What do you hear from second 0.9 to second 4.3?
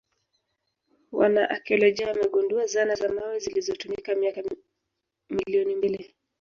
Wanaakiolojia wamegundua zana za mawe zilizotumika